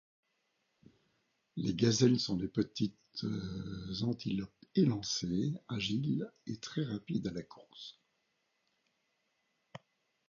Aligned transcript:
Les 1.57 1.75
gazelles 1.75 2.19
sont 2.19 2.35
des 2.35 2.47
petites 2.47 3.23
antilopes 4.01 4.65
élancées, 4.73 5.53
agiles 5.67 6.27
et 6.47 6.57
très 6.57 6.83
rapides 6.85 7.27
à 7.27 7.31
la 7.31 7.43
course. 7.43 7.99